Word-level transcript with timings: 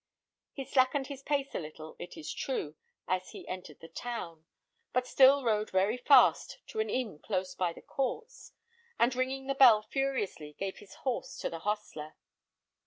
He 0.53 0.65
slackened 0.65 1.05
his 1.09 1.21
pace 1.21 1.53
a 1.53 1.59
little, 1.59 1.95
it 1.99 2.17
is 2.17 2.33
true, 2.33 2.73
as 3.07 3.29
he 3.29 3.47
entered 3.47 3.81
the 3.81 3.87
town, 3.87 4.45
but 4.93 5.05
still 5.05 5.43
rode 5.43 5.69
very 5.69 5.97
fast 5.97 6.57
to 6.69 6.79
an 6.79 6.89
inn 6.89 7.19
close 7.19 7.53
by 7.53 7.71
the 7.71 7.83
courts, 7.83 8.51
and 8.97 9.15
ringing 9.15 9.45
the 9.45 9.53
bell 9.53 9.83
furiously, 9.83 10.53
gave 10.53 10.77
his 10.79 10.95
horse 11.05 11.37
to 11.37 11.51
the 11.51 11.59
hostler. 11.59 12.15